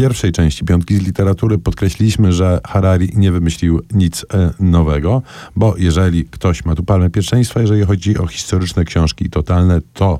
pierwszej 0.00 0.32
części 0.32 0.64
Piątki 0.64 0.96
z 0.96 1.02
literatury 1.02 1.58
podkreśliliśmy, 1.58 2.32
że 2.32 2.60
Harari 2.66 3.10
nie 3.14 3.32
wymyślił 3.32 3.82
nic 3.92 4.26
e, 4.34 4.50
nowego, 4.60 5.22
bo 5.56 5.74
jeżeli 5.78 6.24
ktoś 6.24 6.64
ma 6.64 6.74
tu 6.74 6.82
palmę 6.82 7.10
pierwszeństwa, 7.10 7.60
jeżeli 7.60 7.84
chodzi 7.84 8.18
o 8.18 8.26
historyczne 8.26 8.84
książki 8.84 9.30
totalne, 9.30 9.80
to 9.94 10.18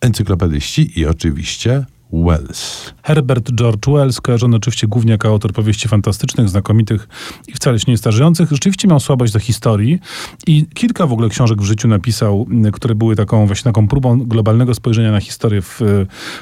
encyklopedyści 0.00 1.00
i 1.00 1.06
oczywiście 1.06 1.84
Wells. 2.12 2.94
Herbert 3.02 3.50
George 3.52 3.86
Wells, 3.86 4.20
kojarzony 4.20 4.56
oczywiście 4.56 4.86
głównie 4.86 5.12
jako 5.12 5.28
autor 5.28 5.52
powieści 5.52 5.88
fantastycznych, 5.88 6.48
znakomitych 6.48 7.08
i 7.48 7.52
wcale 7.52 7.78
się 7.78 7.90
nie 7.92 7.98
starzejących, 7.98 8.50
rzeczywiście 8.50 8.88
miał 8.88 9.00
słabość 9.00 9.32
do 9.32 9.38
historii 9.38 9.98
i 10.46 10.66
kilka 10.74 11.06
w 11.06 11.12
ogóle 11.12 11.28
książek 11.28 11.62
w 11.62 11.64
życiu 11.64 11.88
napisał, 11.88 12.46
które 12.72 12.94
były 12.94 13.16
taką 13.16 13.46
właśnie 13.46 13.64
taką 13.64 13.88
próbą 13.88 14.18
globalnego 14.18 14.74
spojrzenia 14.74 15.12
na 15.12 15.20
historię 15.20 15.62
w, 15.62 15.80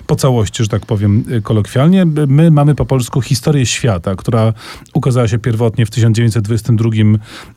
po 0.07 0.17
całości, 0.17 0.63
że 0.63 0.69
tak 0.69 0.87
powiem 0.87 1.25
kolokwialnie. 1.43 2.07
My 2.29 2.51
mamy 2.51 2.75
po 2.75 2.87
polsku 2.87 3.21
historię 3.21 3.67
świata, 3.67 4.15
która 4.15 4.53
ukazała 4.95 5.29
się 5.29 5.39
pierwotnie 5.39 5.87
w 5.87 5.91
1922 5.91 6.91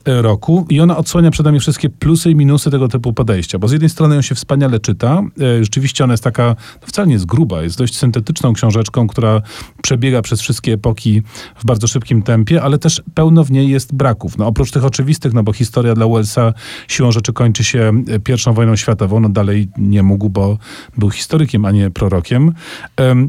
roku 0.05 0.65
i 0.69 0.79
ona 0.79 0.97
odsłania 0.97 1.31
przed 1.31 1.45
nami 1.45 1.59
wszystkie 1.59 1.89
plusy 1.89 2.31
i 2.31 2.35
minusy 2.35 2.71
tego 2.71 2.87
typu 2.87 3.13
podejścia, 3.13 3.59
bo 3.59 3.67
z 3.67 3.71
jednej 3.71 3.89
strony 3.89 4.15
ją 4.15 4.21
się 4.21 4.35
wspaniale 4.35 4.79
czyta, 4.79 5.23
e, 5.41 5.63
rzeczywiście 5.63 6.03
ona 6.03 6.13
jest 6.13 6.23
taka, 6.23 6.55
no 6.81 6.87
wcale 6.87 7.07
nie 7.07 7.13
jest 7.13 7.25
gruba, 7.25 7.63
jest 7.63 7.77
dość 7.77 8.00
syntetyczną 8.01 8.53
książeczką, 8.53 9.07
która 9.07 9.41
przebiega 9.81 10.21
przez 10.21 10.41
wszystkie 10.41 10.73
epoki 10.73 11.21
w 11.55 11.65
bardzo 11.65 11.87
szybkim 11.87 12.21
tempie, 12.21 12.61
ale 12.61 12.77
też 12.77 13.01
pełno 13.13 13.43
w 13.43 13.51
niej 13.51 13.69
jest 13.69 13.95
braków. 13.95 14.37
No, 14.37 14.47
oprócz 14.47 14.71
tych 14.71 14.85
oczywistych, 14.85 15.33
no 15.33 15.43
bo 15.43 15.53
historia 15.53 15.93
dla 15.93 16.07
Wellsa 16.07 16.53
siłą 16.87 17.11
rzeczy 17.11 17.33
kończy 17.33 17.63
się 17.63 18.03
pierwszą 18.23 18.53
wojną 18.53 18.75
światową, 18.75 19.19
no 19.19 19.29
dalej 19.29 19.67
nie 19.77 20.03
mógł, 20.03 20.29
bo 20.29 20.57
był 20.97 21.09
historykiem, 21.09 21.65
a 21.65 21.71
nie 21.71 21.89
prorokiem. 21.89 22.53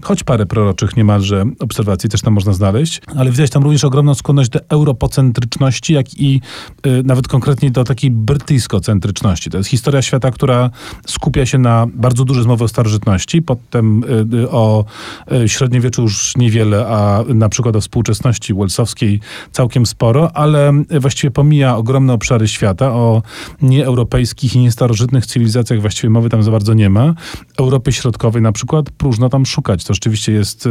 choć 0.02 0.24
parę 0.24 0.46
proroczych 0.46 0.96
niemalże 0.96 1.44
obserwacji 1.60 2.10
też 2.10 2.20
tam 2.20 2.34
można 2.34 2.52
znaleźć, 2.52 3.00
ale 3.16 3.30
widać 3.30 3.50
tam 3.50 3.62
również 3.62 3.84
ogromną 3.84 4.14
skłonność 4.14 4.50
do 4.50 4.60
europocentryczności, 4.68 5.94
jak 5.94 6.20
i 6.20 6.40
y, 6.86 7.02
nawet 7.04 7.28
konkretnie 7.28 7.70
do 7.70 7.84
takiej 7.84 8.10
brytyjskocentryczności. 8.10 9.50
To 9.50 9.58
jest 9.58 9.70
historia 9.70 10.02
świata, 10.02 10.30
która 10.30 10.70
skupia 11.06 11.46
się 11.46 11.58
na 11.58 11.86
bardzo 11.94 12.24
duże 12.24 12.42
zmowy 12.42 12.64
o 12.64 12.68
starożytności, 12.68 13.42
potem 13.42 14.04
y, 14.34 14.50
o 14.50 14.61
o 14.62 14.84
e, 15.32 15.48
średniowieczu 15.48 16.02
już 16.02 16.36
niewiele, 16.36 16.86
a 16.86 17.24
na 17.34 17.48
przykład 17.48 17.76
o 17.76 17.80
współczesności 17.80 18.54
welsowskiej 18.54 19.20
całkiem 19.52 19.86
sporo, 19.86 20.36
ale 20.36 20.72
właściwie 21.00 21.30
pomija 21.30 21.76
ogromne 21.76 22.12
obszary 22.12 22.48
świata, 22.48 22.92
o 22.92 23.22
nieeuropejskich 23.62 24.54
i 24.54 24.58
niestarożytnych 24.58 25.26
cywilizacjach 25.26 25.80
właściwie 25.80 26.10
mowy 26.10 26.28
tam 26.28 26.42
za 26.42 26.50
bardzo 26.50 26.74
nie 26.74 26.90
ma. 26.90 27.14
Europy 27.58 27.92
Środkowej 27.92 28.42
na 28.42 28.52
przykład 28.52 28.90
próżno 28.90 29.28
tam 29.28 29.46
szukać. 29.46 29.84
To 29.84 29.94
rzeczywiście 29.94 30.32
jest 30.32 30.66
e, 30.66 30.70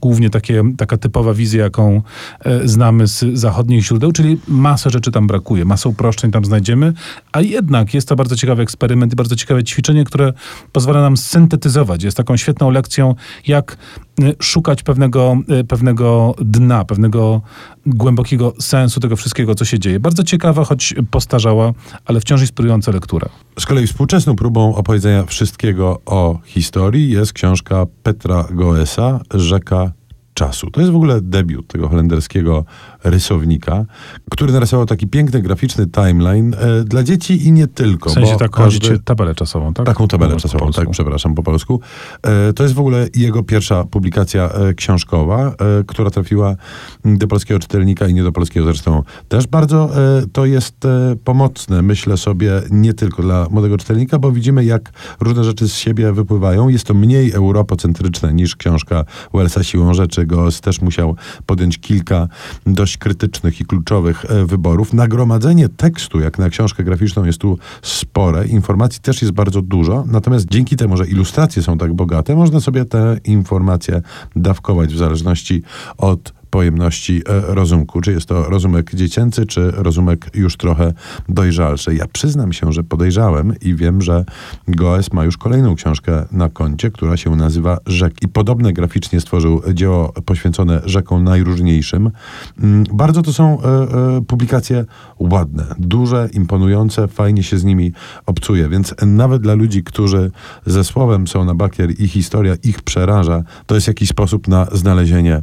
głównie 0.00 0.30
takie, 0.30 0.62
taka 0.76 0.96
typowa 0.96 1.34
wizja, 1.34 1.62
jaką 1.62 2.02
e, 2.44 2.68
znamy 2.68 3.06
z 3.06 3.24
zachodnich 3.38 3.84
źródeł, 3.84 4.12
czyli 4.12 4.38
masę 4.48 4.90
rzeczy 4.90 5.10
tam 5.10 5.26
brakuje, 5.26 5.64
masę 5.64 5.88
uproszczeń 5.88 6.30
tam 6.30 6.44
znajdziemy, 6.44 6.92
a 7.32 7.40
jednak 7.40 7.94
jest 7.94 8.08
to 8.08 8.16
bardzo 8.16 8.36
ciekawy 8.36 8.62
eksperyment 8.62 9.12
i 9.12 9.16
bardzo 9.16 9.36
ciekawe 9.36 9.64
ćwiczenie, 9.64 10.04
które 10.04 10.32
pozwala 10.72 11.00
nam 11.00 11.16
syntetyzować. 11.16 12.02
Jest 12.02 12.16
taką 12.16 12.36
świetną 12.36 12.70
lekcją, 12.70 13.14
jak 13.46 13.76
y, 14.20 14.34
szukać 14.40 14.82
pewnego, 14.82 15.36
y, 15.60 15.64
pewnego 15.64 16.34
dna, 16.40 16.84
pewnego 16.84 17.40
głębokiego 17.86 18.52
sensu 18.60 19.00
tego 19.00 19.16
wszystkiego, 19.16 19.54
co 19.54 19.64
się 19.64 19.78
dzieje. 19.78 20.00
Bardzo 20.00 20.24
ciekawa, 20.24 20.64
choć 20.64 20.94
postarzała, 21.10 21.72
ale 22.04 22.20
wciąż 22.20 22.40
inspirująca 22.40 22.92
lektura. 22.92 23.28
Z 23.58 23.66
kolei 23.66 23.86
współczesną 23.86 24.36
próbą 24.36 24.74
opowiedzenia 24.74 25.24
wszystkiego 25.24 26.00
o 26.06 26.38
historii 26.44 27.10
jest 27.10 27.32
książka 27.32 27.86
Petra 28.02 28.44
Goesa, 28.50 29.20
Rzeka 29.34 29.92
czasu. 30.34 30.70
To 30.70 30.80
jest 30.80 30.92
w 30.92 30.96
ogóle 30.96 31.20
debiut 31.20 31.66
tego 31.66 31.88
holenderskiego 31.88 32.64
rysownika, 33.04 33.84
który 34.30 34.52
narysował 34.52 34.86
taki 34.86 35.06
piękny, 35.06 35.42
graficzny 35.42 35.86
timeline 35.86 36.54
e, 36.54 36.84
dla 36.84 37.02
dzieci 37.02 37.46
i 37.46 37.52
nie 37.52 37.66
tylko. 37.66 38.10
W 38.10 38.12
sensie 38.12 38.36
taką 38.36 38.62
każdy... 38.62 38.98
tabelę 38.98 39.34
czasową, 39.34 39.74
tak? 39.74 39.86
Taką 39.86 40.08
tabelę 40.08 40.36
czasową, 40.36 40.72
tak, 40.72 40.90
przepraszam, 40.90 41.34
po 41.34 41.42
polsku. 41.42 41.80
E, 42.22 42.52
to 42.52 42.62
jest 42.62 42.74
w 42.74 42.80
ogóle 42.80 43.08
jego 43.14 43.42
pierwsza 43.42 43.84
publikacja 43.84 44.48
e, 44.48 44.74
książkowa, 44.74 45.54
która 45.86 46.10
trafiła 46.10 46.56
do 47.04 47.26
polskiego 47.26 47.60
czytelnika 47.60 48.08
i 48.08 48.14
nie 48.14 48.22
do 48.22 48.32
polskiego 48.32 48.66
zresztą 48.66 49.02
też 49.28 49.46
bardzo. 49.46 49.90
To 50.32 50.46
jest 50.46 50.76
pomocne, 51.24 51.82
myślę 51.82 52.16
sobie, 52.16 52.62
nie 52.70 52.94
tylko 52.94 53.22
dla 53.22 53.46
młodego 53.50 53.78
czytelnika, 53.78 54.18
bo 54.18 54.32
widzimy, 54.32 54.64
jak 54.64 54.92
różne 55.20 55.44
rzeczy 55.44 55.68
z 55.68 55.74
siebie 55.74 56.12
wypływają. 56.12 56.68
Jest 56.68 56.84
to 56.84 56.94
mniej 56.94 57.32
europocentryczne 57.32 58.34
niż 58.34 58.56
książka 58.56 59.04
Wellsa 59.34 59.64
Siłą 59.64 59.94
Rzeczy. 59.94 60.21
Goes 60.26 60.60
też 60.60 60.80
musiał 60.80 61.16
podjąć 61.46 61.78
kilka 61.78 62.28
dość 62.66 62.92
dość 62.92 62.98
krytycznych 62.98 63.60
i 63.60 63.64
kluczowych 63.64 64.24
e, 64.24 64.44
wyborów. 64.44 64.92
Nagromadzenie 64.92 65.68
tekstu, 65.68 66.20
jak 66.20 66.38
na 66.38 66.50
książkę 66.50 66.84
graficzną, 66.84 67.24
jest 67.24 67.38
tu 67.38 67.58
spore. 67.82 68.46
Informacji 68.46 69.00
też 69.00 69.22
jest 69.22 69.34
bardzo 69.34 69.62
dużo. 69.62 70.04
Natomiast 70.06 70.46
dzięki 70.50 70.76
temu, 70.76 70.96
że 70.96 71.06
ilustracje 71.06 71.62
są 71.62 71.78
tak 71.78 71.92
bogate, 71.94 72.34
można 72.34 72.60
sobie 72.60 72.84
te 72.84 73.16
informacje 73.24 74.02
dawkować 74.36 74.94
w 74.94 74.98
zależności 74.98 75.62
od 75.98 76.32
pojemności 76.52 77.22
e, 77.26 77.54
rozumku. 77.54 78.00
Czy 78.00 78.12
jest 78.12 78.26
to 78.26 78.42
rozumek 78.42 78.94
dziecięcy, 78.94 79.46
czy 79.46 79.70
rozumek 79.70 80.30
już 80.34 80.56
trochę 80.56 80.92
dojrzalszy. 81.28 81.94
Ja 81.94 82.06
przyznam 82.12 82.52
się, 82.52 82.72
że 82.72 82.84
podejrzałem 82.84 83.54
i 83.60 83.74
wiem, 83.74 84.02
że 84.02 84.24
Goes 84.68 85.12
ma 85.12 85.24
już 85.24 85.36
kolejną 85.36 85.74
książkę 85.74 86.24
na 86.32 86.48
koncie, 86.48 86.90
która 86.90 87.16
się 87.16 87.36
nazywa 87.36 87.78
Rzek. 87.86 88.22
I 88.22 88.28
podobne 88.28 88.72
graficznie 88.72 89.20
stworzył 89.20 89.62
dzieło 89.74 90.12
poświęcone 90.24 90.80
rzekom 90.84 91.24
najróżniejszym. 91.24 92.10
Mm, 92.58 92.84
bardzo 92.92 93.22
to 93.22 93.32
są 93.32 93.62
e, 93.62 93.66
e, 93.66 94.22
publikacje 94.26 94.84
ładne, 95.18 95.64
duże, 95.78 96.28
imponujące, 96.32 97.08
fajnie 97.08 97.42
się 97.42 97.58
z 97.58 97.64
nimi 97.64 97.92
obcuje, 98.26 98.68
więc 98.68 98.94
nawet 99.06 99.42
dla 99.42 99.54
ludzi, 99.54 99.84
którzy 99.84 100.30
ze 100.66 100.84
słowem 100.84 101.26
są 101.26 101.44
na 101.44 101.54
bakier 101.54 102.00
i 102.00 102.08
historia 102.08 102.54
ich 102.62 102.82
przeraża, 102.82 103.42
to 103.66 103.74
jest 103.74 103.88
jakiś 103.88 104.08
sposób 104.08 104.48
na 104.48 104.66
znalezienie 104.72 105.42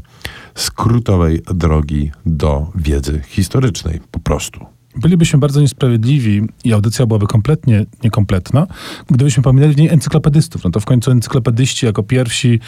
skrótowej 1.00 1.42
drogi 1.54 2.12
do 2.26 2.72
wiedzy 2.76 3.22
historycznej, 3.28 4.00
po 4.12 4.20
prostu. 4.20 4.66
Bylibyśmy 4.96 5.40
bardzo 5.40 5.62
niesprawiedliwi 5.62 6.42
i 6.64 6.74
audycja 6.74 7.06
byłaby 7.06 7.28
kompletnie 7.28 7.86
niekompletna, 8.04 8.68
gdybyśmy 9.10 9.44
pominęli 9.44 9.74
w 9.74 9.78
niej 9.78 9.90
encyklopedystów. 9.90 10.64
No 10.64 10.70
to 10.70 10.80
w 10.80 10.86
końcu 10.86 11.12
encyklopedyści 11.12 11.86
jako 11.86 12.04
pierwsi 12.04 12.60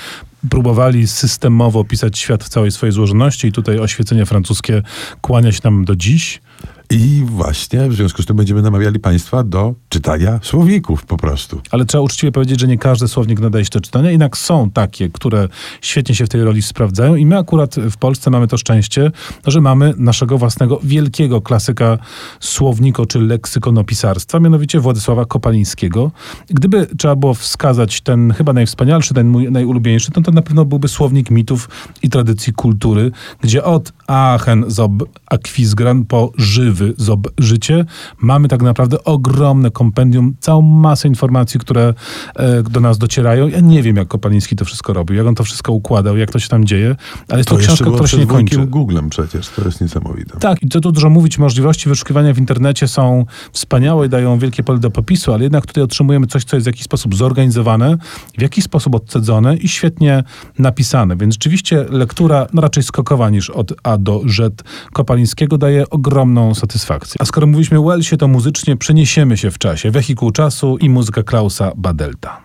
próbowali 0.50 1.08
systemowo 1.08 1.80
opisać 1.80 2.20
świat 2.20 2.44
w 2.44 2.50
całej 2.50 2.72
swojej 2.72 2.94
złożoności 2.94 3.48
i 3.48 3.52
tutaj 3.52 3.80
oświecenie 3.80 4.26
francuskie 4.26 4.82
kłania 5.22 5.52
się 5.52 5.62
nam 5.64 5.86
do 5.86 5.96
dziś. 5.96 6.42
I 6.92 7.24
właśnie 7.26 7.90
w 7.90 7.94
związku 7.94 8.22
z 8.22 8.26
tym 8.26 8.36
będziemy 8.36 8.62
namawiali 8.62 9.00
Państwa 9.00 9.44
do 9.44 9.74
czytania 9.90 10.40
słowników 10.44 11.06
po 11.06 11.18
prostu. 11.18 11.62
Ale 11.72 11.86
trzeba 11.86 12.04
uczciwie 12.04 12.32
powiedzieć, 12.32 12.60
że 12.60 12.68
nie 12.68 12.78
każdy 12.78 13.08
słownik 13.08 13.40
nadaje 13.40 13.66
się 13.66 13.72
do 13.74 13.82
czytania, 13.82 14.12
jednak 14.12 14.38
są 14.38 14.70
takie, 14.70 15.10
które 15.10 15.48
świetnie 15.82 16.16
się 16.16 16.26
w 16.26 16.30
tej 16.30 16.44
roli 16.44 16.62
sprawdzają 16.62 17.16
i 17.16 17.26
my 17.26 17.38
akurat 17.38 17.76
w 17.76 17.98
Polsce 17.98 18.32
mamy 18.32 18.48
to 18.48 18.58
szczęście, 18.58 19.12
że 19.48 19.62
mamy 19.62 19.94
naszego 19.98 20.38
własnego 20.38 20.80
wielkiego 20.84 21.42
klasyka 21.42 21.98
słowniko 22.40 23.06
czy 23.06 23.20
leksykonopisarstwa, 23.20 24.40
mianowicie 24.40 24.80
Władysława 24.80 25.26
Kopalińskiego. 25.26 26.12
Gdyby 26.48 26.88
trzeba 26.98 27.16
było 27.16 27.34
wskazać 27.34 28.02
ten 28.02 28.34
chyba 28.34 28.54
najwspanialszy, 28.54 29.14
ten 29.14 29.28
mój 29.28 29.52
najulubieńszy, 29.52 30.12
to 30.12 30.22
to 30.22 30.32
na 30.32 30.42
pewno 30.42 30.66
byłby 30.66 30.88
słownik 30.88 31.32
mitów 31.32 31.70
i 32.04 32.10
tradycji 32.10 32.54
kultury, 32.54 33.12
gdzie 33.42 33.64
od 33.64 33.94
Aachen 34.08 34.64
zob 34.68 34.92
Aquisgran 35.26 36.06
po 36.06 36.32
żywy 36.38 36.51
żywy 36.52 36.94
życie, 37.38 37.86
mamy 38.22 38.48
tak 38.48 38.62
naprawdę 38.62 39.04
ogromne 39.04 39.72
kompendium, 39.72 40.36
całą 40.40 40.62
masę 40.62 41.08
informacji, 41.08 41.60
które 41.60 41.94
e, 42.36 42.64
do 42.64 42.80
nas 42.80 42.98
docierają. 42.98 43.48
Ja 43.48 43.60
nie 43.60 43.84
wiem, 43.84 43.96
jak 43.96 44.08
Kopaliński 44.08 44.56
to 44.56 44.66
wszystko 44.66 44.94
robił, 44.94 45.18
jak 45.18 45.28
on 45.28 45.36
to 45.36 45.44
wszystko 45.44 45.74
układał, 45.74 46.18
jak 46.18 46.32
to 46.32 46.40
się 46.40 46.50
tam 46.50 46.66
dzieje, 46.66 46.96
ale 47.30 47.40
jest 47.40 47.50
to, 47.50 47.56
to 47.56 47.62
książka, 47.62 47.86
która 47.86 48.08
się 48.08 48.18
nie 48.18 48.26
kończy. 48.26 48.68
Googlem 48.68 49.10
przecież, 49.10 49.50
to 49.50 49.66
jest 49.66 49.82
niesamowite. 49.82 50.40
Tak, 50.40 50.64
i 50.64 50.70
co 50.70 50.82
tu 50.82 50.92
dużo 50.92 51.10
mówić, 51.10 51.38
możliwości 51.38 51.90
wyszukiwania 51.90 52.34
w 52.34 52.38
internecie 52.38 52.88
są 52.88 53.26
wspaniałe 53.52 54.06
i 54.06 54.10
dają 54.10 54.40
wielkie 54.40 54.64
pole 54.64 54.80
do 54.80 54.92
popisu, 54.92 55.34
ale 55.34 55.44
jednak 55.44 55.66
tutaj 55.66 55.84
otrzymujemy 55.84 56.28
coś, 56.28 56.44
co 56.44 56.56
jest 56.56 56.66
w 56.66 56.68
jakiś 56.68 56.84
sposób 56.84 57.16
zorganizowane, 57.16 57.98
w 58.38 58.42
jakiś 58.42 58.64
sposób 58.64 58.96
odcedzone 58.96 59.58
i 59.58 59.68
świetnie 59.68 60.24
napisane, 60.60 61.18
więc 61.18 61.34
rzeczywiście 61.34 61.86
lektura 61.90 62.48
no 62.54 62.62
raczej 62.62 62.84
skokowa 62.84 63.30
niż 63.30 63.50
od 63.50 63.74
A 63.84 63.98
do 63.98 64.22
Z 64.28 64.64
Kopalińskiego 64.94 65.58
daje 65.58 65.90
ogromną 66.32 66.56
satysfakcję. 66.56 67.22
A 67.22 67.26
skoro 67.26 67.48
mówiliśmy 67.48 67.80
o 67.80 67.84
Welsie, 67.84 68.18
to 68.18 68.28
muzycznie 68.28 68.78
przeniesiemy 68.78 69.38
się 69.38 69.52
w 69.52 69.58
czasie. 69.58 69.92
Wehikuł 69.92 70.32
czasu 70.32 70.78
i 70.78 70.90
muzyka 70.90 71.24
Klausa 71.24 71.72
Badelta. 71.76 72.40